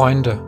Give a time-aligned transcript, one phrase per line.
[0.00, 0.42] Freunde.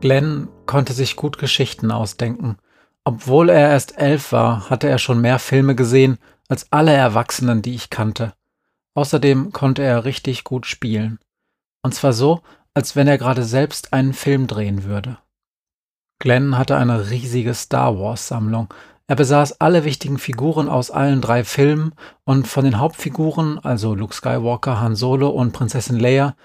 [0.00, 2.58] Glenn konnte sich gut Geschichten ausdenken.
[3.02, 6.16] Obwohl er erst elf war, hatte er schon mehr Filme gesehen
[6.48, 8.34] als alle Erwachsenen, die ich kannte.
[8.94, 11.18] Außerdem konnte er richtig gut spielen.
[11.82, 12.40] Und zwar so,
[12.72, 15.18] als wenn er gerade selbst einen Film drehen würde.
[16.20, 18.72] Glenn hatte eine riesige Star Wars-Sammlung.
[19.08, 24.14] Er besaß alle wichtigen Figuren aus allen drei Filmen und von den Hauptfiguren, also Luke
[24.14, 26.36] Skywalker, Han Solo und Prinzessin Leia,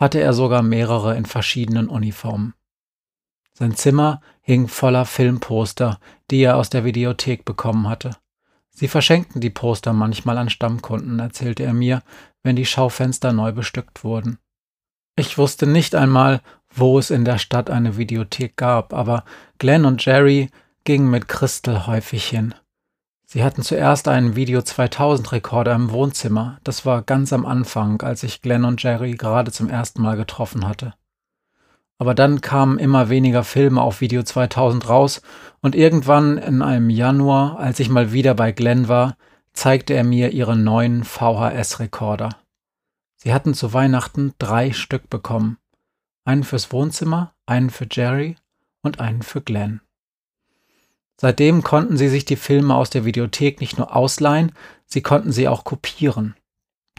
[0.00, 2.54] hatte er sogar mehrere in verschiedenen Uniformen.
[3.52, 8.16] Sein Zimmer hing voller Filmposter, die er aus der Videothek bekommen hatte.
[8.70, 12.02] Sie verschenkten die Poster manchmal an Stammkunden, erzählte er mir,
[12.42, 14.38] wenn die Schaufenster neu bestückt wurden.
[15.16, 16.40] Ich wusste nicht einmal,
[16.70, 19.24] wo es in der Stadt eine Videothek gab, aber
[19.58, 20.48] Glenn und Jerry
[20.84, 22.54] gingen mit Crystal häufig hin.
[23.32, 26.58] Sie hatten zuerst einen Video 2000 Rekorder im Wohnzimmer.
[26.64, 30.66] Das war ganz am Anfang, als ich Glenn und Jerry gerade zum ersten Mal getroffen
[30.66, 30.94] hatte.
[31.96, 35.22] Aber dann kamen immer weniger Filme auf Video 2000 raus
[35.60, 39.16] und irgendwann in einem Januar, als ich mal wieder bei Glenn war,
[39.52, 42.30] zeigte er mir ihren neuen VHS-Rekorder.
[43.14, 45.58] Sie hatten zu Weihnachten drei Stück bekommen.
[46.24, 48.34] Einen fürs Wohnzimmer, einen für Jerry
[48.82, 49.82] und einen für Glenn.
[51.22, 54.52] Seitdem konnten sie sich die Filme aus der Videothek nicht nur ausleihen,
[54.86, 56.34] sie konnten sie auch kopieren,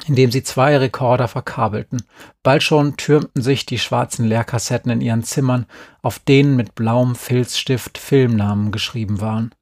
[0.06, 2.04] indem sie zwei Rekorder verkabelten.
[2.44, 5.66] Bald schon türmten sich die schwarzen Leerkassetten in ihren Zimmern,
[6.04, 9.56] auf denen mit blauem Filzstift Filmnamen geschrieben waren.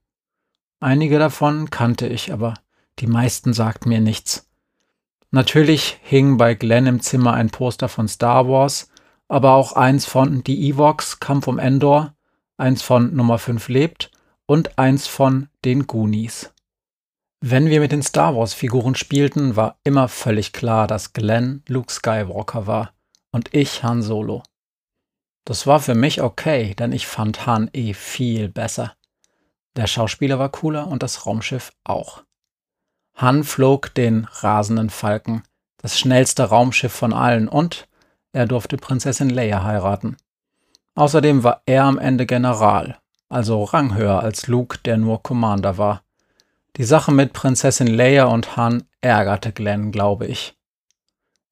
[0.81, 2.53] Einige davon kannte ich, aber
[2.99, 4.49] die meisten sagten mir nichts.
[5.31, 8.89] Natürlich hing bei Glenn im Zimmer ein Poster von Star Wars,
[9.29, 12.13] aber auch eins von Die Evox, Kampf um Endor,
[12.57, 14.11] eins von Nummer 5 lebt
[14.49, 16.51] und eins von den Goonies.
[17.39, 22.65] Wenn wir mit den Star Wars-Figuren spielten, war immer völlig klar, dass Glenn Luke Skywalker
[22.65, 22.95] war
[23.31, 24.41] und ich Han Solo.
[25.45, 28.95] Das war für mich okay, denn ich fand Han eh viel besser.
[29.75, 32.23] Der Schauspieler war cooler und das Raumschiff auch.
[33.17, 35.43] Han flog den rasenden Falken,
[35.77, 37.87] das schnellste Raumschiff von allen, und
[38.33, 40.17] er durfte Prinzessin Leia heiraten.
[40.95, 42.99] Außerdem war er am Ende General
[43.29, 46.03] also ranghöher als Luke, der nur Commander war.
[46.75, 50.55] Die Sache mit Prinzessin Leia und Han ärgerte Glenn, glaube ich.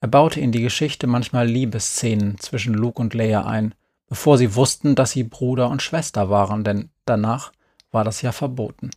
[0.01, 3.73] Er baute in die Geschichte manchmal Liebesszenen zwischen Luke und Leia ein,
[4.07, 7.51] bevor sie wussten, dass sie Bruder und Schwester waren, denn danach
[7.91, 8.91] war das ja verboten.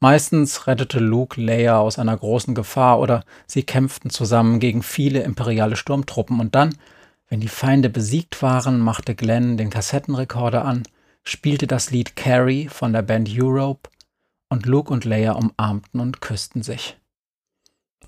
[0.00, 5.76] Meistens rettete Luke Leia aus einer großen Gefahr oder sie kämpften zusammen gegen viele imperiale
[5.76, 6.76] Sturmtruppen und dann,
[7.28, 10.82] wenn die Feinde besiegt waren, machte Glenn den Kassettenrekorder an
[11.26, 13.90] spielte das Lied Carrie von der Band Europe
[14.48, 16.96] und Luke und Leia umarmten und küssten sich.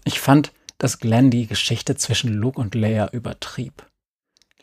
[0.04, 3.84] Ich fand, dass Glenn die Geschichte zwischen Luke und Leia übertrieb.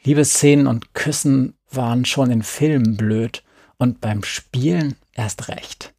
[0.03, 3.43] Liebesszenen und Küssen waren schon in Filmen blöd
[3.77, 5.93] und beim Spielen erst recht.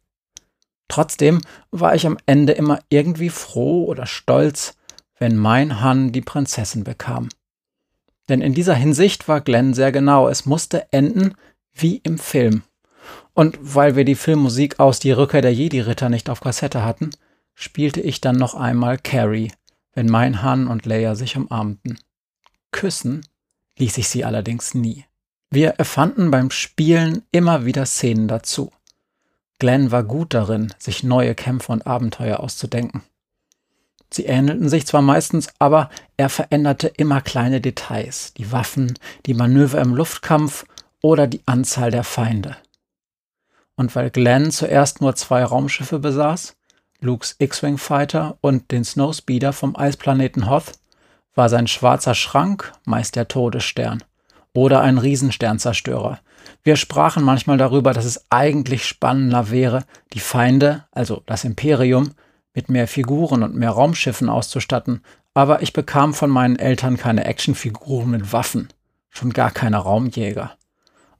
[0.87, 4.75] Trotzdem war ich am Ende immer irgendwie froh oder stolz,
[5.19, 7.29] wenn mein Han die Prinzessin bekam.
[8.29, 10.27] Denn in dieser Hinsicht war Glenn sehr genau.
[10.27, 11.35] Es musste enden,
[11.81, 12.63] wie im Film.
[13.33, 17.11] Und weil wir die Filmmusik aus Die Rückkehr der Jedi-Ritter nicht auf Kassette hatten,
[17.55, 19.51] spielte ich dann noch einmal Carrie,
[19.93, 21.99] wenn mein Han und Leia sich umarmten.
[22.71, 23.25] Küssen
[23.77, 25.05] ließ ich sie allerdings nie.
[25.49, 28.71] Wir erfanden beim Spielen immer wieder Szenen dazu.
[29.59, 33.03] Glenn war gut darin, sich neue Kämpfe und Abenteuer auszudenken.
[34.11, 39.81] Sie ähnelten sich zwar meistens, aber er veränderte immer kleine Details, die Waffen, die Manöver
[39.81, 40.65] im Luftkampf
[41.01, 42.57] oder die Anzahl der Feinde.
[43.75, 46.55] Und weil Glenn zuerst nur zwei Raumschiffe besaß,
[46.99, 50.73] Lukes X-Wing Fighter und den Snowspeeder vom Eisplaneten Hoth,
[51.35, 54.03] war sein schwarzer Schrank meist der Todesstern
[54.53, 56.19] oder ein Riesensternzerstörer.
[56.63, 59.83] Wir sprachen manchmal darüber, dass es eigentlich spannender wäre,
[60.13, 62.13] die Feinde, also das Imperium,
[62.55, 65.03] mit mehr Figuren und mehr Raumschiffen auszustatten,
[65.35, 68.69] aber ich bekam von meinen Eltern keine Actionfiguren mit Waffen,
[69.11, 70.56] schon gar keine Raumjäger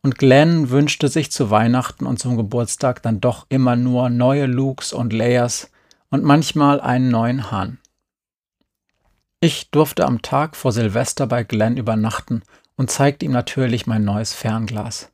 [0.02, 4.94] und Glenn wünschte sich zu Weihnachten und zum Geburtstag dann doch immer nur neue Lukes
[4.94, 5.70] und Layers
[6.10, 7.80] und manchmal einen neuen Hahn.
[9.40, 12.44] Ich durfte am Tag vor Silvester bei Glenn übernachten
[12.76, 15.12] und zeigte ihm natürlich mein neues Fernglas.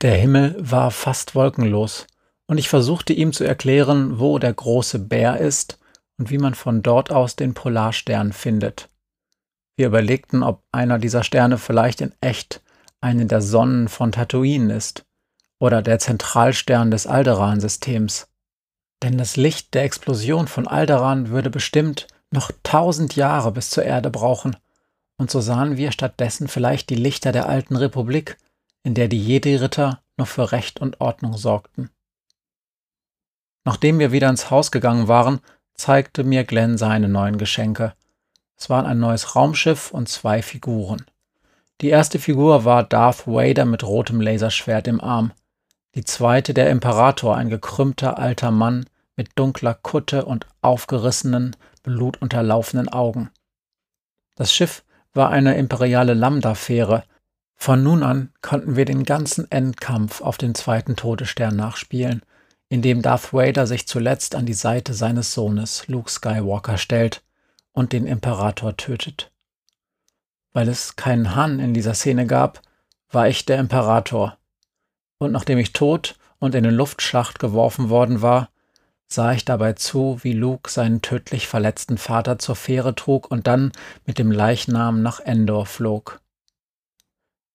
[0.00, 2.06] Der Himmel war fast wolkenlos,
[2.46, 5.78] und ich versuchte ihm zu erklären, wo der große Bär ist
[6.18, 8.88] und wie man von dort aus den Polarstern findet.
[9.76, 12.62] Wir überlegten, ob einer dieser Sterne vielleicht in echt
[13.04, 15.04] eine der Sonnen von Tatooine ist
[15.58, 18.28] oder der Zentralstern des Alderan-Systems.
[19.02, 24.10] Denn das Licht der Explosion von Alderan würde bestimmt noch tausend Jahre bis zur Erde
[24.10, 24.56] brauchen,
[25.16, 28.38] und so sahen wir stattdessen vielleicht die Lichter der alten Republik,
[28.82, 31.90] in der die Jedi-Ritter noch für Recht und Ordnung sorgten.
[33.64, 35.40] Nachdem wir wieder ins Haus gegangen waren,
[35.74, 37.94] zeigte mir Glenn seine neuen Geschenke.
[38.56, 41.04] Es waren ein neues Raumschiff und zwei Figuren.
[41.80, 45.32] Die erste Figur war Darth Vader mit rotem Laserschwert im Arm.
[45.94, 48.86] Die zweite der Imperator, ein gekrümmter alter Mann
[49.16, 53.30] mit dunkler Kutte und aufgerissenen, blutunterlaufenen Augen.
[54.34, 57.04] Das Schiff war eine imperiale Lambda-Fähre.
[57.54, 62.22] Von nun an konnten wir den ganzen Endkampf auf den zweiten Todesstern nachspielen,
[62.68, 67.22] in dem Darth Vader sich zuletzt an die Seite seines Sohnes Luke Skywalker stellt
[67.72, 69.30] und den Imperator tötet.
[70.54, 72.62] Weil es keinen Han in dieser Szene gab,
[73.10, 74.38] war ich der Imperator.
[75.18, 78.48] Und nachdem ich tot und in den Luftschacht geworfen worden war,
[79.06, 83.72] sah ich dabei zu, wie Luke seinen tödlich verletzten Vater zur Fähre trug und dann
[84.06, 86.20] mit dem Leichnam nach Endor flog.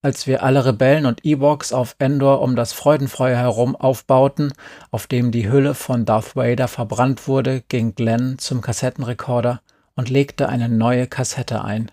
[0.01, 4.53] Als wir alle Rebellen und Ewoks auf Endor um das Freudenfeuer herum aufbauten,
[4.91, 9.61] auf dem die Hülle von Darth Vader verbrannt wurde, ging Glenn zum Kassettenrekorder
[9.95, 11.91] und legte eine neue Kassette ein.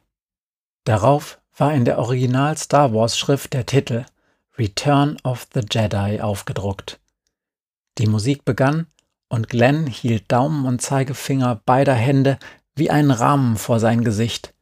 [0.86, 4.06] Darauf war in der Original Star Wars Schrift der Titel
[4.56, 7.00] Return of the Jedi aufgedruckt.
[7.98, 8.86] Die Musik begann
[9.28, 12.38] und Glenn hielt Daumen und Zeigefinger beider Hände
[12.76, 14.54] wie einen Rahmen vor sein Gesicht,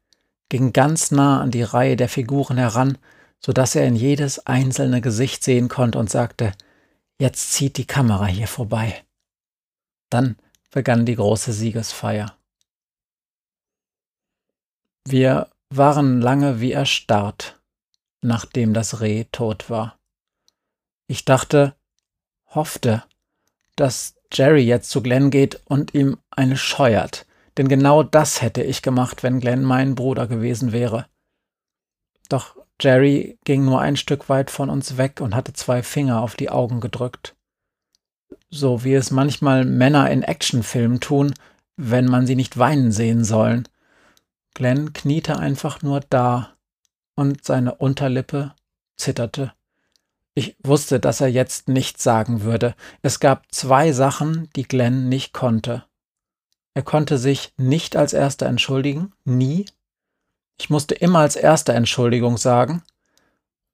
[0.48, 2.96] ging ganz nah an die Reihe der Figuren heran,
[3.38, 6.52] so dass er in jedes einzelne Gesicht sehen konnte und sagte,
[7.18, 9.04] jetzt zieht die Kamera hier vorbei.
[10.08, 10.36] Dann
[10.70, 12.34] begann die große Siegesfeier.
[15.06, 17.60] Wir waren lange wie erstarrt,
[18.22, 19.98] nachdem das Reh tot war.
[21.06, 21.74] Ich dachte,
[22.46, 23.04] hoffte,
[23.76, 27.26] dass Jerry jetzt zu Glenn geht und ihm eine scheuert,
[27.56, 31.06] denn genau das hätte ich gemacht, wenn Glenn mein Bruder gewesen wäre.
[32.28, 36.34] Doch Jerry ging nur ein Stück weit von uns weg und hatte zwei Finger auf
[36.34, 37.36] die Augen gedrückt.
[38.50, 41.34] So wie es manchmal Männer in Actionfilmen tun,
[41.76, 43.68] wenn man sie nicht weinen sehen sollen.
[44.54, 46.54] Glenn kniete einfach nur da
[47.16, 48.54] und seine Unterlippe
[48.96, 49.52] zitterte.
[50.34, 52.74] Ich wusste, dass er jetzt nichts sagen würde.
[53.02, 55.84] Es gab zwei Sachen, die Glenn nicht konnte.
[56.74, 59.66] Er konnte sich nicht als erster entschuldigen, nie.
[60.58, 62.82] Ich musste immer als erster Entschuldigung sagen.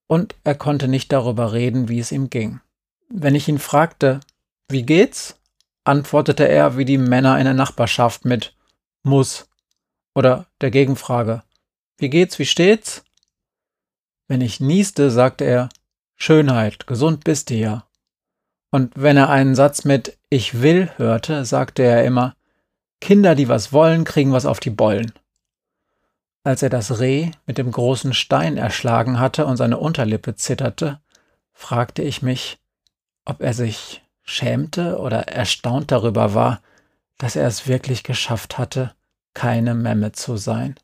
[0.06, 2.60] Und er konnte nicht darüber reden, wie es ihm ging.
[3.08, 4.20] Wenn ich ihn fragte,
[4.68, 5.36] wie geht's?
[5.84, 8.54] antwortete er wie die Männer in der Nachbarschaft mit
[9.02, 9.49] muss
[10.14, 11.42] oder der Gegenfrage,
[11.98, 13.04] wie geht's, wie steht's?
[14.26, 15.68] Wenn ich nieste, sagte er,
[16.16, 17.86] Schönheit, gesund bist du ja.
[18.70, 22.36] Und wenn er einen Satz mit Ich will hörte, sagte er immer
[23.00, 25.12] Kinder, die was wollen, kriegen was auf die Bollen.
[26.44, 31.00] Als er das Reh mit dem großen Stein erschlagen hatte und seine Unterlippe zitterte,
[31.52, 32.58] fragte ich mich,
[33.24, 36.62] ob er sich schämte oder erstaunt darüber war,
[37.18, 38.94] dass er es wirklich geschafft hatte,
[39.34, 40.74] keine Memme zu sein.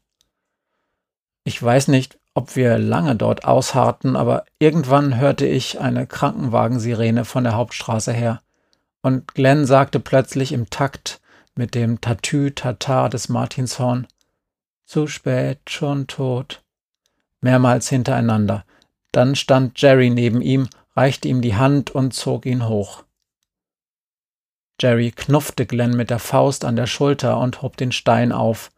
[1.44, 7.44] Ich weiß nicht, ob wir lange dort ausharrten, aber irgendwann hörte ich eine Krankenwagensirene von
[7.44, 8.42] der Hauptstraße her.
[9.00, 11.20] Und Glenn sagte plötzlich im Takt
[11.54, 14.06] mit dem Tatü-Tatar des Martinshorn,
[14.84, 16.62] zu spät, schon tot.
[17.40, 18.64] Mehrmals hintereinander.
[19.12, 23.05] Dann stand Jerry neben ihm, reichte ihm die Hand und zog ihn hoch.
[24.80, 28.71] Jerry knuffte Glenn mit der Faust an der Schulter und hob den Stein auf,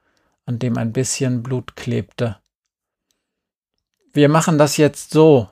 [0.46, 2.38] an dem ein bisschen Blut klebte.
[4.12, 5.48] Wir machen das jetzt so,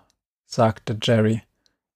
[0.47, 1.43] sagte Jerry.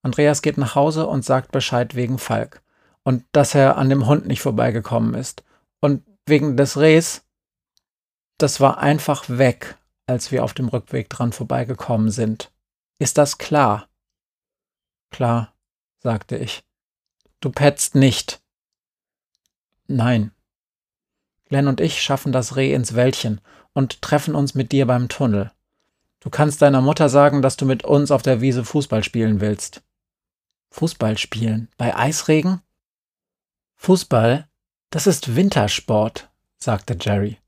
[0.03, 2.61] Andreas geht nach Hause und sagt Bescheid wegen Falk.
[3.03, 5.43] Und dass er an dem Hund nicht vorbeigekommen ist.
[5.79, 7.23] Und wegen des Rehs.
[8.37, 9.77] Das war einfach weg,
[10.07, 12.51] als wir auf dem Rückweg dran vorbeigekommen sind.
[12.99, 13.87] Ist das klar?
[15.11, 15.53] Klar,
[15.99, 16.63] sagte ich.
[17.41, 18.39] Du petzt nicht.
[19.87, 20.31] Nein.
[21.49, 23.41] Glenn und ich schaffen das Reh ins Wäldchen
[23.73, 25.51] und treffen uns mit dir beim Tunnel.
[26.19, 29.81] Du kannst deiner Mutter sagen, dass du mit uns auf der Wiese Fußball spielen willst.
[30.69, 31.67] Fußball spielen?
[31.77, 32.61] Bei Eisregen?
[33.75, 34.47] Fußball,
[34.91, 37.39] das ist Wintersport, sagte Jerry.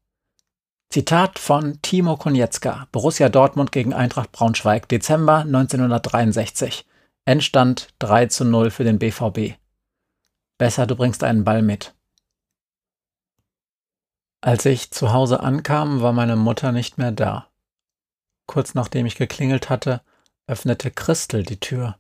[0.90, 6.86] Zitat von Timo Konietzka, Borussia Dortmund gegen Eintracht Braunschweig, Dezember 1963.
[7.26, 9.56] Endstand 3 zu 0 für den BVB.
[10.64, 11.94] Besser, du bringst einen Ball mit.
[14.40, 17.50] Als ich zu Hause ankam, war meine Mutter nicht mehr da.
[18.48, 20.00] Kurz nachdem ich geklingelt hatte,
[20.48, 21.98] öffnete Christel die Tür.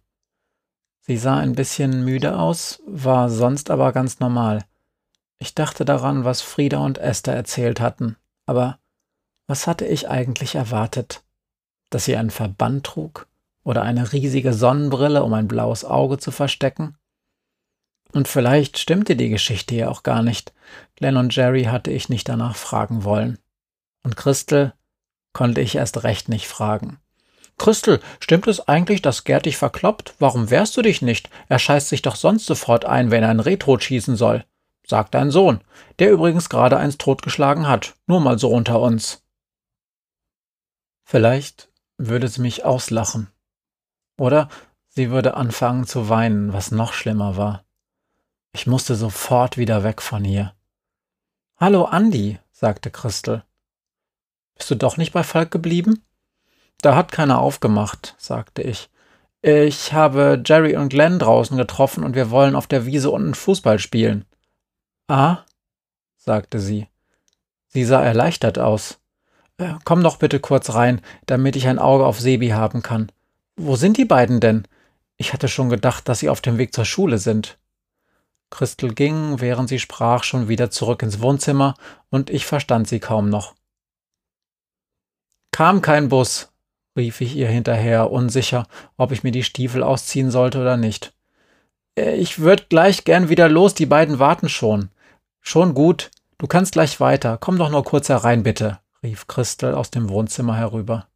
[1.01, 4.63] Sie sah ein bisschen müde aus, war sonst aber ganz normal.
[5.39, 8.15] Ich dachte daran, was Frieda und Esther erzählt hatten,
[8.45, 8.79] aber
[9.45, 11.21] was hatte ich eigentlich erwartet?
[11.89, 13.27] Dass sie einen Verband trug
[13.65, 16.97] oder eine riesige Sonnenbrille, um ein blaues Auge zu verstecken?
[18.13, 20.53] Und vielleicht stimmte die Geschichte ja auch gar nicht.
[20.95, 23.39] Glenn und Jerry hatte ich nicht danach fragen wollen.
[24.03, 24.73] Und Christel
[25.33, 26.99] konnte ich erst recht nicht fragen.
[27.57, 30.15] Christel, stimmt es eigentlich, dass Gerd dich verkloppt?
[30.19, 31.29] Warum wehrst du dich nicht?
[31.49, 34.45] Er scheißt sich doch sonst sofort ein, wenn er ein Reh totschießen soll.
[34.85, 35.61] Sagt dein Sohn,
[35.99, 37.95] der übrigens gerade eins totgeschlagen hat.
[38.05, 39.23] Nur mal so unter uns.
[41.03, 43.31] Vielleicht würde sie mich auslachen.
[44.19, 44.49] Oder
[44.89, 47.63] sie würde anfangen zu weinen, was noch schlimmer war.
[48.55, 50.53] Ich musste sofort wieder weg von hier.
[51.57, 53.43] Hallo Andi, sagte Christel.
[54.55, 56.05] Bist du doch nicht bei Falk geblieben?
[56.81, 58.89] Da hat keiner aufgemacht, sagte ich.
[59.41, 63.79] Ich habe Jerry und Glenn draußen getroffen und wir wollen auf der Wiese unten Fußball
[63.79, 64.25] spielen.
[65.07, 65.39] Ah,
[66.15, 66.87] sagte sie.
[67.67, 68.99] Sie sah erleichtert aus.
[69.57, 73.11] Äh, komm doch bitte kurz rein, damit ich ein Auge auf Sebi haben kann.
[73.55, 74.67] Wo sind die beiden denn?
[75.17, 77.57] Ich hatte schon gedacht, dass sie auf dem Weg zur Schule sind.
[78.53, 81.73] Christel ging, während sie sprach, schon wieder zurück ins Wohnzimmer,
[82.09, 83.55] und ich verstand sie kaum noch.
[85.51, 86.51] Kam kein Bus,
[86.95, 91.13] rief ich ihr hinterher, unsicher, ob ich mir die Stiefel ausziehen sollte oder nicht.
[91.97, 94.89] Äh, ich würd gleich gern wieder los, die beiden warten schon.
[95.41, 99.89] Schon gut, du kannst gleich weiter, komm doch nur kurz herein, bitte, rief Christel aus
[99.89, 101.07] dem Wohnzimmer herüber.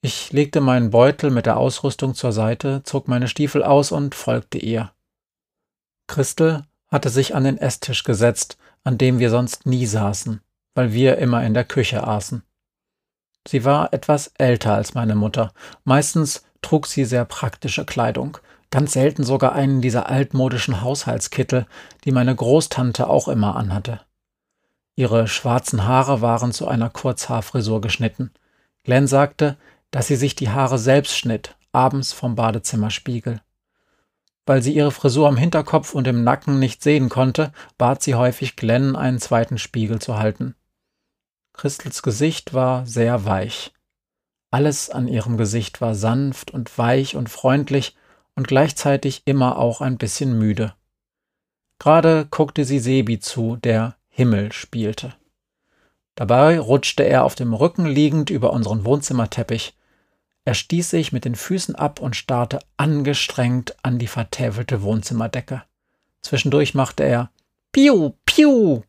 [0.00, 4.58] Ich legte meinen Beutel mit der Ausrüstung zur Seite, zog meine Stiefel aus und folgte
[4.58, 4.92] ihr.
[6.06, 10.40] Christel hatte sich an den Esstisch gesetzt, an dem wir sonst nie saßen,
[10.74, 12.42] weil wir immer in der Küche aßen.
[13.46, 15.52] Sie war etwas älter als meine Mutter.
[15.84, 18.38] Meistens trug sie sehr praktische Kleidung,
[18.70, 21.66] ganz selten sogar einen dieser altmodischen Haushaltskittel,
[22.04, 24.00] die meine Großtante auch immer anhatte.
[24.94, 28.30] Ihre schwarzen Haare waren zu einer Kurzhaarfrisur geschnitten.
[28.84, 29.56] Glenn sagte,
[29.90, 33.40] dass sie sich die Haare selbst schnitt, abends vom Badezimmerspiegel.
[34.46, 38.56] Weil sie ihre Frisur am Hinterkopf und im Nacken nicht sehen konnte, bat sie häufig
[38.56, 40.54] Glenn, einen zweiten Spiegel zu halten.
[41.52, 43.72] Christels Gesicht war sehr weich.
[44.50, 47.96] Alles an ihrem Gesicht war sanft und weich und freundlich
[48.34, 50.74] und gleichzeitig immer auch ein bisschen müde.
[51.78, 55.14] Gerade guckte sie Sebi zu, der Himmel spielte.
[56.14, 59.74] Dabei rutschte er auf dem Rücken liegend über unseren Wohnzimmerteppich.
[60.44, 65.62] Er stieß sich mit den Füßen ab und starrte angestrengt an die vertäfelte Wohnzimmerdecke.
[66.20, 67.30] Zwischendurch machte er
[67.70, 68.82] Piu, Piu.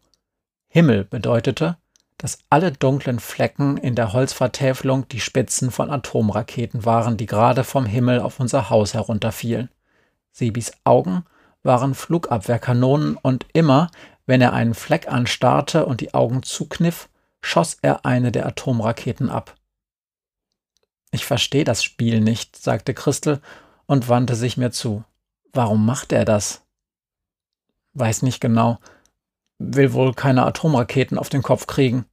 [0.67, 1.77] Himmel bedeutete,
[2.17, 7.85] dass alle dunklen Flecken in der Holzvertäfelung die Spitzen von Atomraketen waren, die gerade vom
[7.85, 9.69] Himmel auf unser Haus herunterfielen.
[10.31, 11.25] Sebis Augen
[11.61, 13.91] waren Flugabwehrkanonen und immer,
[14.25, 17.09] wenn er einen Fleck anstarrte und die Augen zukniff,
[17.41, 19.55] schoss er eine der Atomraketen ab.
[21.13, 23.39] Ich verstehe das Spiel nicht, sagte Christel
[23.85, 25.03] und wandte sich mir zu.
[25.53, 26.63] Warum macht er das?
[27.93, 28.79] Weiß nicht genau.
[29.59, 32.05] Will wohl keine Atomraketen auf den Kopf kriegen.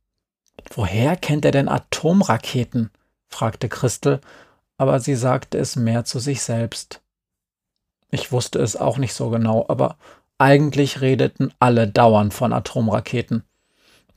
[0.74, 2.90] Woher kennt er denn Atomraketen?
[3.28, 4.20] fragte Christel,
[4.76, 7.00] aber sie sagte es mehr zu sich selbst.
[8.10, 9.96] Ich wusste es auch nicht so genau, aber
[10.36, 13.44] eigentlich redeten alle dauernd von Atomraketen.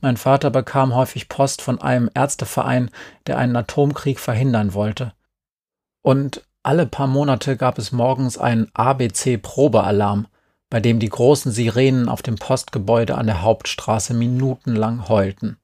[0.04, 2.90] Mein Vater bekam häufig Post von einem Ärzteverein,
[3.26, 5.14] der einen Atomkrieg verhindern wollte.
[6.02, 10.26] Und alle paar Monate gab es morgens einen ABC-Probealarm,
[10.68, 15.56] bei dem die großen Sirenen auf dem Postgebäude an der Hauptstraße minutenlang heulten.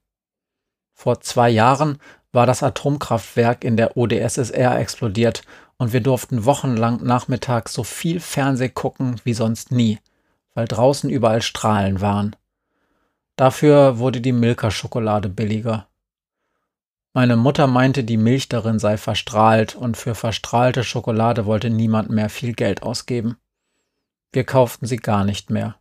[0.95, 1.99] Vor zwei Jahren
[2.33, 5.43] war das Atomkraftwerk in der UdSSR explodiert
[5.77, 9.99] und wir durften wochenlang nachmittags so viel Fernseh gucken wie sonst nie,
[10.55, 12.37] weil draußen überall Strahlen waren.
[13.41, 15.89] Dafür wurde die Milka-Schokolade billiger.
[17.15, 22.29] Meine Mutter meinte, die Milch darin sei verstrahlt und für verstrahlte Schokolade wollte niemand mehr
[22.29, 23.39] viel Geld ausgeben.
[24.31, 25.77] Wir kauften sie gar nicht mehr.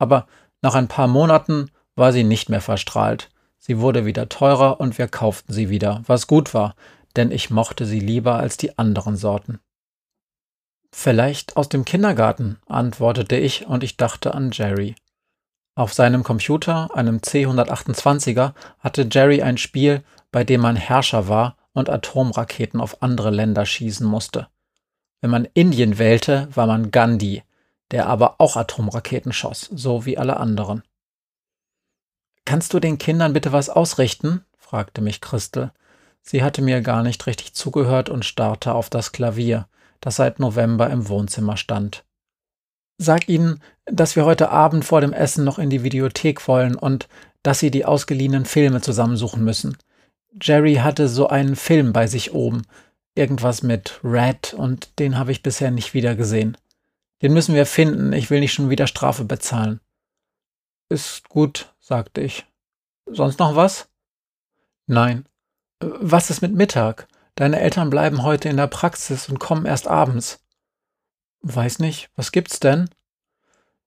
[0.00, 0.26] Aber
[0.60, 3.30] nach ein paar Monaten war sie nicht mehr verstrahlt.
[3.58, 6.74] Sie wurde wieder teurer und wir kauften sie wieder, was gut war,
[7.14, 9.60] denn ich mochte sie lieber als die anderen Sorten.
[10.90, 14.96] Vielleicht aus dem Kindergarten, antwortete ich und ich dachte an Jerry.
[15.76, 21.90] Auf seinem Computer, einem C128er, hatte Jerry ein Spiel, bei dem man Herrscher war und
[21.90, 24.48] Atomraketen auf andere Länder schießen musste.
[25.20, 27.42] Wenn man Indien wählte, war man Gandhi,
[27.90, 30.82] der aber auch Atomraketen schoss, so wie alle anderen.
[32.44, 34.44] Kannst du den Kindern bitte was ausrichten?
[34.56, 35.72] fragte mich Christel.
[36.22, 39.66] Sie hatte mir gar nicht richtig zugehört und starrte auf das Klavier,
[40.00, 42.04] das seit November im Wohnzimmer stand.
[42.98, 47.08] Sag ihnen, dass wir heute Abend vor dem Essen noch in die Videothek wollen und
[47.42, 49.76] dass sie die ausgeliehenen Filme zusammensuchen müssen.
[50.40, 52.62] Jerry hatte so einen Film bei sich oben,
[53.14, 56.56] irgendwas mit Red, und den habe ich bisher nicht wieder gesehen.
[57.22, 59.80] Den müssen wir finden, ich will nicht schon wieder Strafe bezahlen.
[60.88, 62.46] Ist gut, sagte ich.
[63.06, 63.88] Sonst noch was?
[64.86, 65.26] Nein.
[65.80, 67.08] Was ist mit Mittag?
[67.34, 70.43] Deine Eltern bleiben heute in der Praxis und kommen erst abends.
[71.46, 72.88] Weiß nicht, was gibt's denn?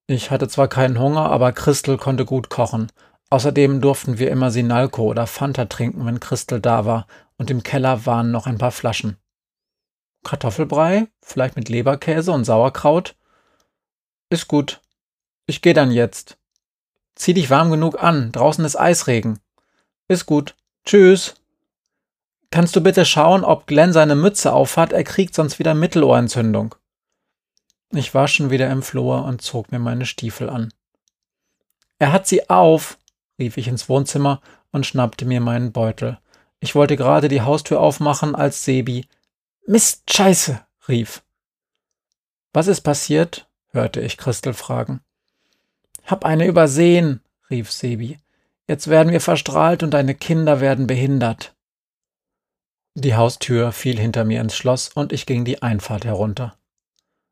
[0.06, 2.92] Ich hatte zwar keinen Hunger, aber Christel konnte gut kochen.
[3.32, 8.06] Außerdem durften wir immer Sinalco oder Fanta trinken, wenn Christel da war, und im Keller
[8.06, 9.18] waren noch ein paar Flaschen.
[10.24, 13.16] Kartoffelbrei, vielleicht mit Leberkäse und Sauerkraut?
[14.30, 14.80] Ist gut.
[15.48, 16.38] Ich geh dann jetzt.
[17.16, 19.40] Zieh dich warm genug an, draußen ist Eisregen.
[20.08, 20.54] Ist gut.
[20.86, 21.34] Tschüss.
[22.52, 26.76] Kannst du bitte schauen, ob Glenn seine Mütze aufhat, er kriegt sonst wieder Mittelohrentzündung.
[27.92, 30.74] Ich war schon wieder im Flur und zog mir meine Stiefel an.
[32.00, 32.98] Er hat sie auf,
[33.40, 34.42] rief ich ins Wohnzimmer
[34.72, 36.20] und schnappte mir meinen Beutel.
[36.60, 39.06] Ich wollte gerade die Haustür aufmachen, als Sebi
[39.66, 41.24] Mist, Scheiße, rief.
[42.54, 43.48] Was ist passiert?
[43.72, 45.02] hörte ich Christel fragen.
[46.06, 48.18] Hab eine übersehen, rief Sebi.
[48.68, 51.54] Jetzt werden wir verstrahlt und deine Kinder werden behindert.
[52.96, 56.57] Die Haustür fiel hinter mir ins Schloss und ich ging die Einfahrt herunter.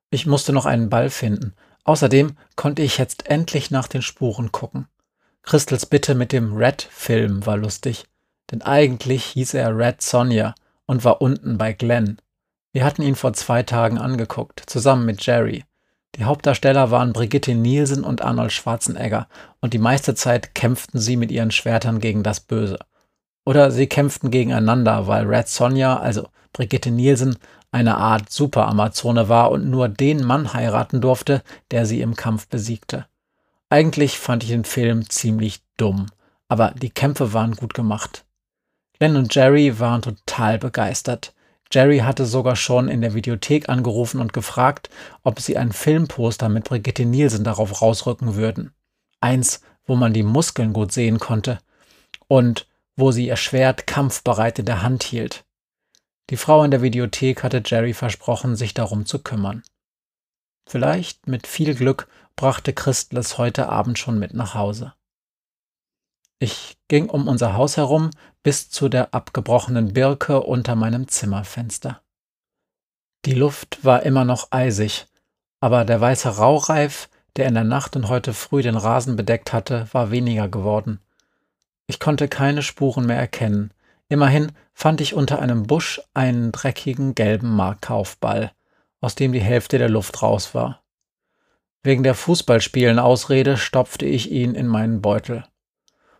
[0.09, 1.53] Ich musste noch einen Ball finden.
[1.83, 4.87] Außerdem konnte ich jetzt endlich nach den Spuren gucken.
[5.43, 8.05] Christels Bitte mit dem Red-Film war lustig,
[8.51, 10.55] denn eigentlich hieß er Red Sonja
[10.87, 12.17] und war unten bei Glenn.
[12.71, 15.63] Wir hatten ihn vor zwei Tagen angeguckt, zusammen mit Jerry.
[16.15, 19.27] Die Hauptdarsteller waren Brigitte Nielsen und Arnold Schwarzenegger,
[19.61, 22.79] und die meiste Zeit kämpften sie mit ihren Schwertern gegen das Böse.
[23.45, 27.37] Oder sie kämpften gegeneinander, weil Red Sonja, also Brigitte Nielsen,
[27.75, 33.05] eine Art Super-Amazone war und nur den Mann heiraten durfte, der sie im Kampf besiegte.
[33.69, 36.05] Eigentlich fand ich den Film ziemlich dumm,
[36.47, 38.23] aber die Kämpfe waren gut gemacht.
[38.97, 41.33] Glenn und Jerry waren total begeistert.
[41.69, 44.89] Jerry hatte sogar schon in der Videothek angerufen und gefragt,
[45.23, 48.71] ob sie ein Filmposter mit Brigitte Nielsen darauf rausrücken würden.
[49.19, 51.59] Eins, wo man die Muskeln gut sehen konnte
[52.29, 55.44] und wo sie ihr Schwert kampfbereit in der Hand hielt.
[56.29, 59.63] Die Frau in der Videothek hatte Jerry versprochen, sich darum zu kümmern.
[60.67, 64.93] Vielleicht, mit viel Glück, brachte Christel es heute Abend schon mit nach Hause.
[66.39, 68.09] Ich ging um unser Haus herum
[68.43, 72.01] bis zu der abgebrochenen Birke unter meinem Zimmerfenster.
[73.25, 75.07] Die Luft war immer noch eisig,
[75.59, 79.87] aber der weiße Raureif, der in der Nacht und heute früh den Rasen bedeckt hatte,
[79.93, 80.99] war weniger geworden.
[81.87, 83.71] Ich konnte keine Spuren mehr erkennen,
[84.07, 88.51] Immerhin fand ich unter einem Busch einen dreckigen gelben Markkaufball,
[89.01, 90.83] aus dem die Hälfte der Luft raus war.
[91.83, 95.45] Wegen der Fußballspielen Ausrede stopfte ich ihn in meinen Beutel.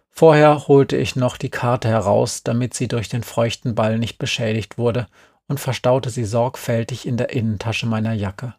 [0.10, 4.78] Vorher holte ich noch die Karte heraus, damit sie durch den feuchten Ball nicht beschädigt
[4.78, 5.08] wurde,
[5.48, 8.56] und verstaute sie sorgfältig in der Innentasche meiner Jacke.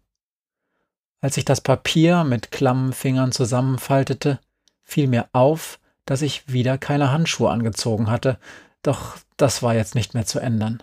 [1.21, 4.39] Als ich das Papier mit klammen Fingern zusammenfaltete,
[4.85, 8.39] fiel mir auf, dass ich wieder keine Handschuhe angezogen hatte,
[8.87, 10.83] doch das war jetzt nicht mehr zu ändern.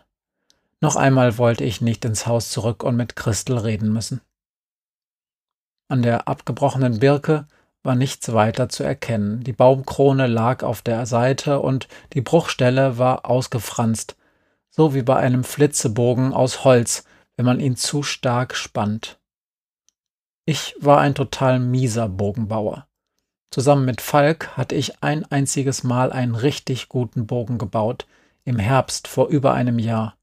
[0.81, 4.21] Noch einmal wollte ich nicht ins Haus zurück und mit Christel reden müssen.
[5.87, 7.47] An der abgebrochenen Birke
[7.83, 9.43] war nichts weiter zu erkennen.
[9.43, 14.15] Die Baumkrone lag auf der Seite und die Bruchstelle war ausgefranst,
[14.69, 19.19] so wie bei einem Flitzebogen aus Holz, wenn man ihn zu stark spannt.
[20.45, 22.87] Ich war ein total mieser Bogenbauer.
[23.53, 28.07] Zusammen mit Falk hatte ich ein einziges Mal einen richtig guten Bogen gebaut,
[28.45, 30.17] im Herbst vor über einem Jahr.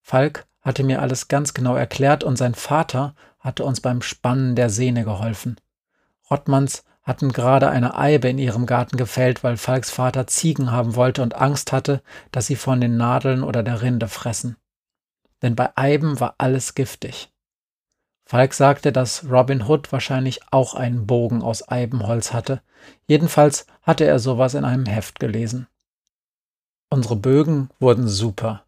[0.00, 4.70] Falk hatte mir alles ganz genau erklärt und sein Vater hatte uns beim Spannen der
[4.70, 5.56] Sehne geholfen.
[6.30, 11.22] Rottmanns hatten gerade eine Eibe in ihrem Garten gefällt, weil Falks Vater Ziegen haben wollte
[11.22, 14.56] und Angst hatte, dass sie von den Nadeln oder der Rinde fressen.
[15.42, 17.31] Denn bei Eiben war alles giftig.
[18.24, 22.62] Falk sagte, dass Robin Hood wahrscheinlich auch einen Bogen aus Eibenholz hatte.
[23.06, 25.66] Jedenfalls hatte er sowas in einem Heft gelesen.
[26.88, 28.64] Unsere Bögen wurden super.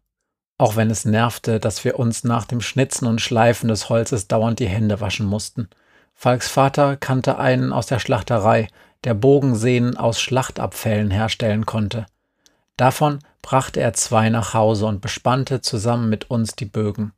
[0.57, 4.59] auch wenn es nervte, dass wir uns nach dem Schnitzen und Schleifen des Holzes dauernd
[4.59, 5.69] die Hände waschen mussten.
[6.13, 8.69] Falks Vater kannte einen aus der Schlachterei,
[9.03, 12.05] der Bogensehnen aus Schlachtabfällen herstellen konnte.
[12.77, 17.11] Davon brachte er zwei nach Hause und bespannte zusammen mit uns die Bögen.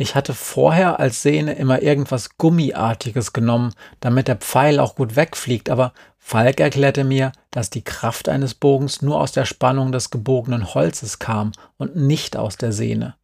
[0.00, 5.68] Ich hatte vorher als Sehne immer irgendwas Gummiartiges genommen, damit der Pfeil auch gut wegfliegt,
[5.70, 10.72] aber Falk erklärte mir, dass die Kraft eines Bogens nur aus der Spannung des gebogenen
[10.72, 13.16] Holzes kam und nicht aus der Sehne.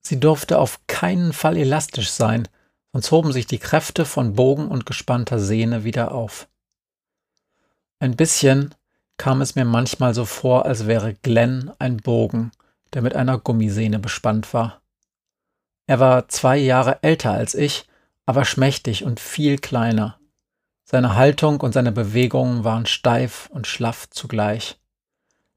[0.00, 2.46] Sie durfte auf keinen Fall elastisch sein,
[2.92, 6.48] sonst hoben sich die Kräfte von Bogen und gespannter Sehne wieder auf.
[7.98, 8.76] Ein bisschen
[9.16, 12.52] kam es mir manchmal so vor, als wäre Glenn ein Bogen,
[12.94, 14.79] der mit einer Gummisehne bespannt war.
[15.90, 17.84] Er war zwei Jahre älter als ich,
[18.24, 20.20] aber schmächtig und viel kleiner.
[20.84, 24.78] Seine Haltung und seine Bewegungen waren steif und schlaff zugleich.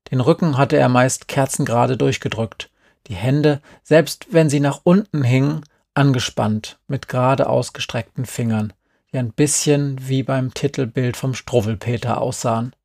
[0.10, 2.72] Den Rücken hatte er meist kerzengerade durchgedrückt,
[3.06, 8.74] die Hände, selbst wenn sie nach unten hingen, angespannt mit gerade ausgestreckten Fingern,
[9.12, 12.76] die ein bisschen wie beim Titelbild vom Struwwelpeter aussahen.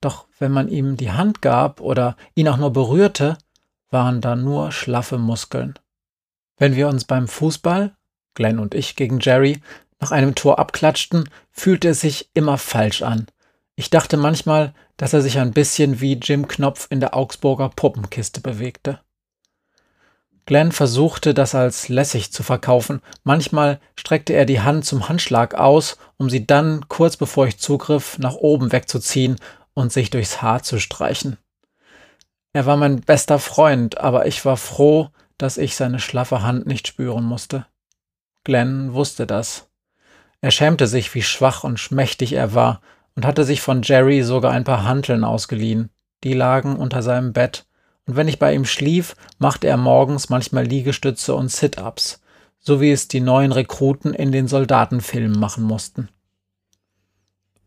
[0.00, 3.36] Doch wenn man ihm die Hand gab oder ihn auch nur berührte,
[3.90, 5.76] waren da nur schlaffe Muskeln.
[6.56, 7.94] Wenn wir uns beim Fußball,
[8.34, 9.60] Glenn und ich gegen Jerry,
[10.00, 13.26] nach einem Tor abklatschten, fühlte es sich immer falsch an.
[13.76, 18.40] Ich dachte manchmal, dass er sich ein bisschen wie Jim Knopf in der Augsburger Puppenkiste
[18.40, 19.00] bewegte.
[20.46, 23.02] Glenn versuchte, das als lässig zu verkaufen.
[23.24, 28.18] Manchmal streckte er die Hand zum Handschlag aus, um sie dann, kurz bevor ich zugriff,
[28.18, 29.36] nach oben wegzuziehen
[29.74, 31.36] und sich durchs Haar zu streichen.
[32.52, 36.88] Er war mein bester Freund, aber ich war froh, dass ich seine schlaffe Hand nicht
[36.88, 37.66] spüren musste.
[38.44, 39.68] Glenn wusste das.
[40.40, 42.80] Er schämte sich, wie schwach und schmächtig er war
[43.14, 45.90] und hatte sich von Jerry sogar ein paar Hanteln ausgeliehen.
[46.24, 47.66] Die lagen unter seinem Bett,
[48.06, 52.22] und wenn ich bei ihm schlief, machte er morgens manchmal Liegestütze und Sit-ups,
[52.60, 56.08] so wie es die neuen Rekruten in den Soldatenfilmen machen mussten.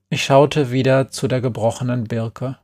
[0.10, 2.58] Ich schaute wieder zu der gebrochenen Birke.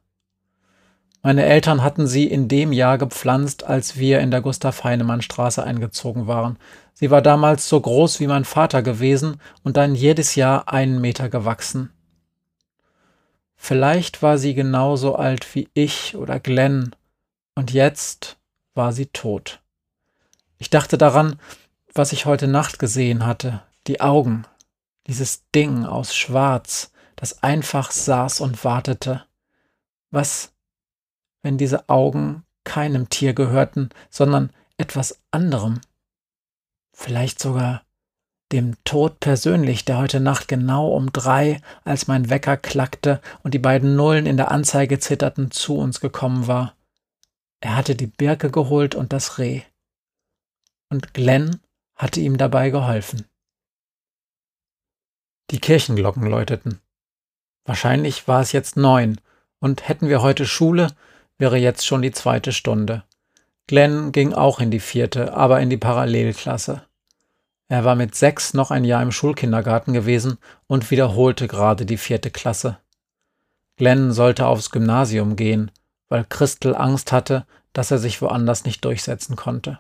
[1.26, 6.60] Meine Eltern hatten sie in dem Jahr gepflanzt, als wir in der Gustav-Heinemann-Straße eingezogen waren.
[6.94, 11.30] Sie war damals so groß wie mein Vater gewesen und dann jedes Jahr einen Meter
[11.30, 11.92] gewachsen.
[13.56, 16.96] Vielleicht war sie genauso alt wie ich oder Glenn,
[17.56, 18.38] und jetzt
[18.76, 19.62] war sie tot.
[20.60, 21.40] Ich dachte daran,
[21.96, 24.46] was ich heute Nacht gesehen hatte, die Augen,
[25.08, 29.26] dieses Ding aus Schwarz, das einfach saß und wartete.
[30.12, 30.52] Was
[31.46, 35.80] wenn diese Augen keinem Tier gehörten, sondern etwas anderem.
[36.92, 37.84] Vielleicht sogar
[38.52, 43.60] dem Tod persönlich, der heute Nacht genau um drei, als mein Wecker klackte und die
[43.60, 46.76] beiden Nullen in der Anzeige zitterten, zu uns gekommen war.
[47.60, 49.62] Er hatte die Birke geholt und das Reh.
[50.90, 51.62] Und Glenn
[51.96, 53.26] hatte ihm dabei geholfen.
[55.52, 56.82] Die Kirchenglocken läuteten.
[57.66, 59.22] Wahrscheinlich war es jetzt neun,
[59.60, 60.88] und hätten wir heute Schule,
[61.38, 63.04] wäre jetzt schon die zweite Stunde.
[63.68, 66.84] Glenn ging auch in die vierte, aber in die Parallelklasse.
[67.68, 72.30] Er war mit sechs noch ein Jahr im Schulkindergarten gewesen und wiederholte gerade die vierte
[72.30, 72.78] Klasse.
[73.78, 75.72] Glenn sollte aufs Gymnasium gehen,
[76.08, 79.80] weil Christel Angst hatte, dass er sich woanders nicht durchsetzen konnte.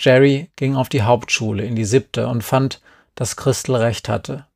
[0.00, 2.80] Jerry ging auf die Hauptschule in die siebte und fand,
[3.14, 4.46] dass Christel recht hatte.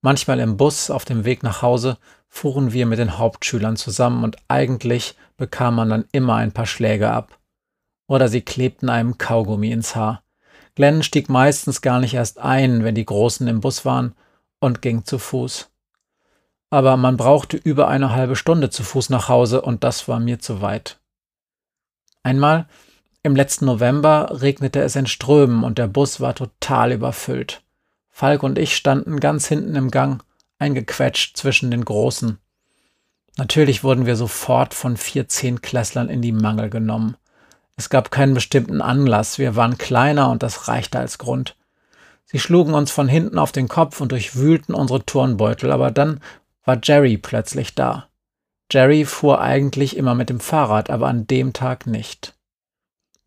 [0.00, 4.36] Manchmal im Bus auf dem Weg nach Hause fuhren wir mit den Hauptschülern zusammen und
[4.48, 7.38] eigentlich bekam man dann immer ein paar Schläge ab.
[8.06, 10.22] Oder sie klebten einem Kaugummi ins Haar.
[10.74, 14.14] Glenn stieg meistens gar nicht erst ein, wenn die Großen im Bus waren,
[14.60, 15.70] und ging zu Fuß.
[16.70, 20.38] Aber man brauchte über eine halbe Stunde zu Fuß nach Hause, und das war mir
[20.38, 21.00] zu weit.
[22.22, 22.66] Einmal,
[23.22, 27.62] im letzten November, regnete es in Strömen und der Bus war total überfüllt.
[28.08, 30.22] Falk und ich standen ganz hinten im Gang
[30.58, 32.38] eingequetscht zwischen den Großen.
[33.36, 37.16] Natürlich wurden wir sofort von vier Zehntklässlern in die Mangel genommen.
[37.76, 41.56] Es gab keinen bestimmten Anlass, wir waren kleiner und das reichte als Grund.
[42.24, 46.20] Sie schlugen uns von hinten auf den Kopf und durchwühlten unsere Turnbeutel, aber dann
[46.64, 48.08] war Jerry plötzlich da.
[48.70, 52.34] Jerry fuhr eigentlich immer mit dem Fahrrad, aber an dem Tag nicht.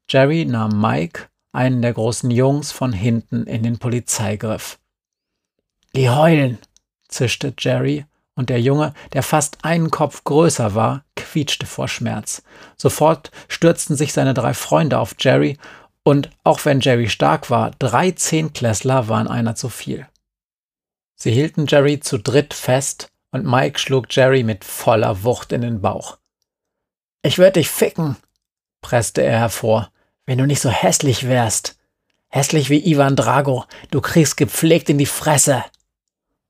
[0.07, 4.77] Jerry nahm Mike, einen der großen Jungs, von hinten in den Polizeigriff.
[5.95, 6.59] Die heulen,
[7.11, 12.41] zischte Jerry, und der Junge, der fast einen Kopf größer war, quietschte vor Schmerz.
[12.77, 15.57] Sofort stürzten sich seine drei Freunde auf Jerry,
[16.03, 20.07] und auch wenn Jerry stark war, drei Zehnklässler waren einer zu viel.
[21.15, 25.81] Sie hielten Jerry zu dritt fest, und Mike schlug Jerry mit voller Wucht in den
[25.81, 26.17] Bauch.
[27.21, 28.17] Ich werd dich ficken,
[28.81, 29.91] presste er hervor,
[30.25, 31.77] wenn du nicht so hässlich wärst.
[32.29, 35.63] Hässlich wie Ivan Drago, du kriegst gepflegt in die Fresse.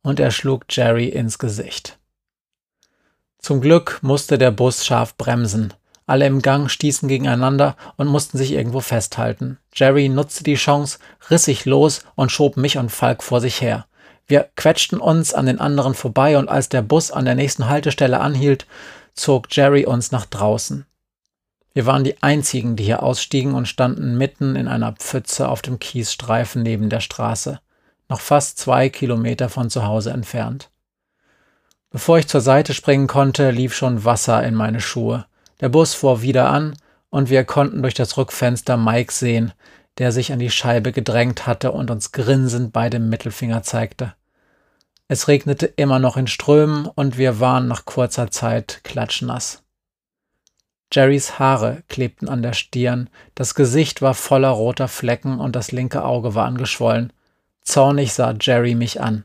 [0.03, 1.99] Und er schlug Jerry ins Gesicht.
[3.39, 5.73] Zum Glück musste der Bus scharf bremsen.
[6.05, 9.57] Alle im Gang stießen gegeneinander und mussten sich irgendwo festhalten.
[9.73, 13.85] Jerry nutzte die Chance, riss sich los und schob mich und Falk vor sich her.
[14.27, 18.19] Wir quetschten uns an den anderen vorbei und als der Bus an der nächsten Haltestelle
[18.19, 18.65] anhielt,
[19.13, 20.85] zog Jerry uns nach draußen.
[21.73, 25.79] Wir waren die einzigen, die hier ausstiegen und standen mitten in einer Pfütze auf dem
[25.79, 27.59] Kiesstreifen neben der Straße,
[28.11, 30.69] noch fast zwei Kilometer von zu Hause entfernt.
[31.91, 35.25] Bevor ich zur Seite springen konnte, lief schon Wasser in meine Schuhe.
[35.61, 36.75] Der Bus fuhr wieder an
[37.09, 39.53] und wir konnten durch das Rückfenster Mike sehen,
[39.97, 44.13] der sich an die Scheibe gedrängt hatte und uns grinsend beide Mittelfinger zeigte.
[45.07, 49.63] Es regnete immer noch in Strömen und wir waren nach kurzer Zeit klatschnass.
[50.91, 56.03] Jerrys Haare klebten an der Stirn, das Gesicht war voller roter Flecken und das linke
[56.03, 57.13] Auge war angeschwollen.
[57.71, 59.23] Zornig sah Jerry mich an.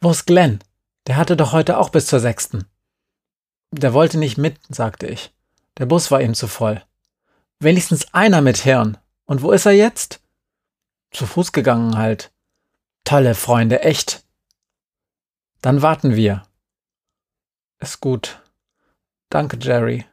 [0.00, 0.60] Wo ist Glenn?
[1.06, 2.64] Der hatte doch heute auch bis zur sechsten.
[3.70, 5.34] Der wollte nicht mit, sagte ich.
[5.76, 6.82] Der Bus war ihm zu voll.
[7.60, 8.96] Wenigstens einer mit Hirn.
[9.26, 10.22] Und wo ist er jetzt?
[11.10, 12.32] Zu Fuß gegangen halt.
[13.04, 14.24] Tolle Freunde, echt.
[15.60, 16.44] Dann warten wir.
[17.78, 18.42] Ist gut.
[19.28, 20.06] Danke, Jerry.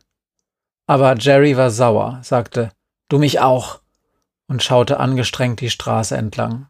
[0.85, 2.73] Aber Jerry war sauer, sagte,
[3.07, 3.79] du mich auch,
[4.47, 6.67] und schaute angestrengt die Straße entlang.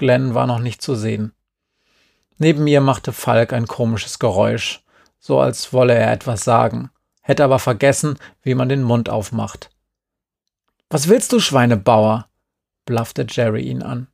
[0.00, 1.34] Glenn war noch nicht zu sehen.
[2.38, 4.82] Neben mir machte Falk ein komisches Geräusch,
[5.18, 6.88] so als wolle er etwas sagen,
[7.20, 9.68] hätte aber vergessen, wie man den Mund aufmacht.
[10.88, 12.28] Was willst du, Schweinebauer?
[12.86, 14.06] blaffte Jerry ihn an.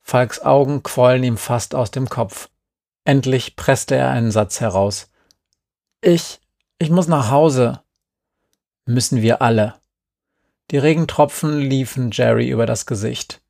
[0.00, 2.48] Falks Augen quollen ihm fast aus dem Kopf.
[3.04, 5.10] Endlich presste er einen Satz heraus.
[6.00, 6.40] Ich,
[6.78, 7.82] ich muss nach Hause
[8.86, 9.74] müssen wir alle.
[10.70, 13.42] Die Regentropfen liefen Jerry über das Gesicht.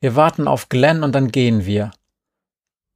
[0.00, 1.90] Wir warten auf Glenn und dann gehen wir.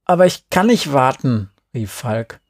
[0.05, 2.41] Aber ich kann nicht warten, rief Falk.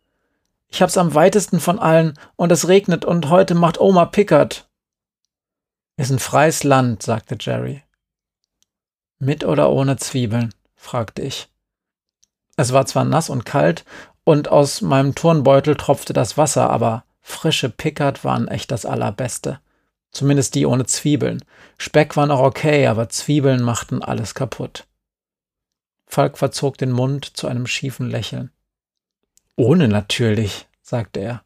[0.70, 4.68] Ich hab's am weitesten von allen und es regnet und heute macht Oma Pickard.
[5.98, 7.84] Ist ein freies Land, sagte Jerry.
[9.20, 10.54] Mit oder ohne Zwiebeln?
[10.76, 11.48] fragte ich.
[12.58, 13.86] Es war zwar nass und kalt
[14.24, 19.60] und aus meinem Turnbeutel tropfte das Wasser, aber Frische Pickard waren echt das Allerbeste.
[20.16, 21.44] Zumindest die ohne Zwiebeln.
[21.78, 24.88] Speck war noch okay, aber Zwiebeln machten alles kaputt.
[26.08, 28.50] Falk verzog den Mund zu einem schiefen Lächeln.
[29.58, 31.44] Ohne natürlich, sagte er.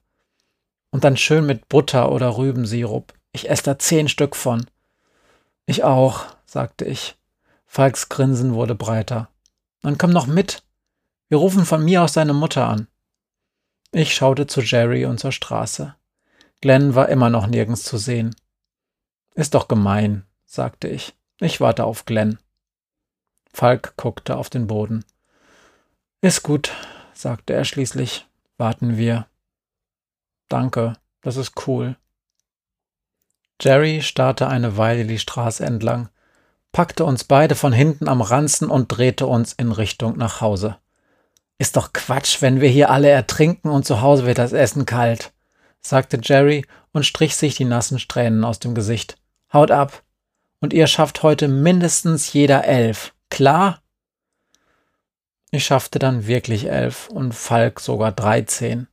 [0.91, 3.12] Und dann schön mit Butter oder Rübensirup.
[3.32, 4.67] Ich esse da zehn Stück von.
[5.65, 7.15] Ich auch, sagte ich.
[7.65, 9.29] Falks Grinsen wurde breiter.
[9.82, 10.62] Dann komm noch mit.
[11.27, 12.88] Wir rufen von mir aus deine Mutter an.
[13.91, 15.95] Ich schaute zu Jerry und zur Straße.
[16.62, 18.36] Glenn war immer noch nirgends zu sehen.
[19.39, 21.15] Ist doch gemein, sagte ich.
[21.39, 22.39] Ich warte auf Glenn.
[23.54, 25.06] Falk guckte auf den Boden.
[26.19, 26.73] Ist gut,
[27.13, 28.28] sagte er schließlich.
[28.58, 29.28] Warten wir.
[30.49, 31.95] Danke, das ist cool.
[33.62, 36.10] Jerry starrte eine Weile die Straße entlang,
[36.73, 40.80] packte uns beide von hinten am Ranzen und drehte uns in Richtung nach Hause.
[41.58, 45.32] Ist doch Quatsch, wenn wir hier alle ertrinken und zu Hause wird das Essen kalt,
[45.80, 49.15] sagte Jerry und strich sich die nassen Strähnen aus dem Gesicht.
[49.52, 50.04] Haut ab.
[50.60, 53.14] Und ihr schafft heute mindestens jeder elf.
[53.30, 53.82] Klar?
[55.52, 58.88] Ich schaffte dann wirklich elf und Falk sogar dreizehn.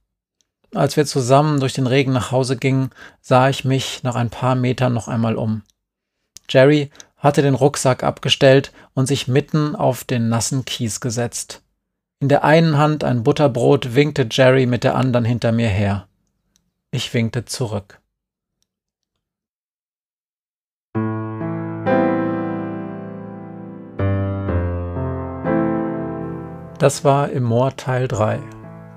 [0.74, 2.90] Als wir zusammen durch den Regen nach Hause gingen,
[3.20, 5.62] sah ich mich nach ein paar Metern noch einmal um.
[6.48, 11.62] Jerry hatte den Rucksack abgestellt und sich mitten auf den nassen Kies gesetzt.
[12.20, 16.08] In der einen Hand ein Butterbrot winkte Jerry mit der anderen hinter mir her.
[16.90, 18.00] Ich winkte zurück.
[26.78, 28.38] Das war im Moor Teil 3.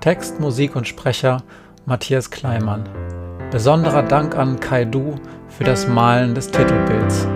[0.00, 1.42] Text, Musik und Sprecher
[1.86, 2.84] Matthias Kleimann.
[3.50, 5.14] Besonderer Dank an Kai Du
[5.48, 7.26] für das Malen des Titelbilds.